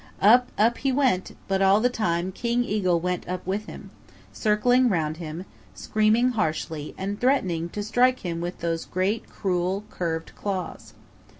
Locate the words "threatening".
7.21-7.69